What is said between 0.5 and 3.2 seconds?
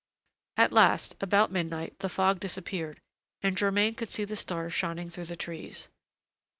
At last, about midnight, the fog disappeared,